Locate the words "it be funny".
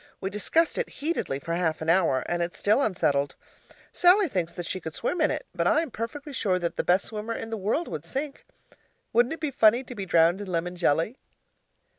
9.33-9.83